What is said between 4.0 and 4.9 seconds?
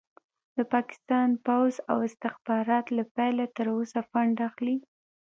فنډ اخلي.